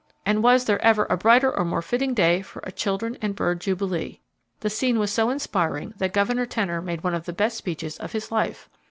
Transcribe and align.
And 0.25 0.41
was 0.41 0.65
there 0.65 0.81
ever 0.81 1.05
a 1.11 1.15
brighter 1.15 1.55
or 1.55 1.63
more 1.63 1.83
fitting 1.83 2.15
day 2.15 2.41
for 2.41 2.59
a 2.65 2.71
children 2.71 3.19
and 3.21 3.35
bird 3.35 3.61
jubilee! 3.61 4.19
The 4.61 4.69
scene 4.71 4.97
was 4.97 5.11
so 5.13 5.29
inspiring 5.29 5.93
that 5.99 6.11
Gov. 6.11 6.49
Tener 6.49 6.81
made 6.81 7.03
one 7.03 7.13
of 7.13 7.25
the 7.25 7.33
best 7.33 7.55
speeches 7.55 7.97
of 7.97 8.11
his 8.13 8.31
life. 8.31 8.67